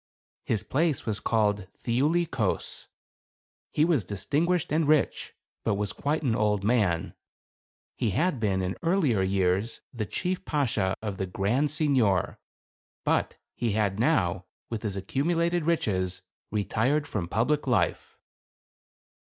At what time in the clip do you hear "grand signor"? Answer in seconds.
11.27-12.39